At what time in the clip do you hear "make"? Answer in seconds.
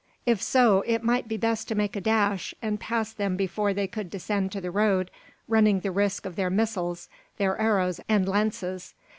1.75-1.95